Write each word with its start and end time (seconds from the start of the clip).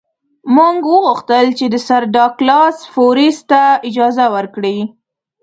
موږ 0.55 0.77
وغوښتل 0.93 1.45
چې 1.57 1.65
سر 1.87 2.01
ډاګلاس 2.15 2.77
فورسیت 2.93 3.37
ته 3.51 3.61
اجازه 3.89 4.25
ورکړي. 4.35 4.77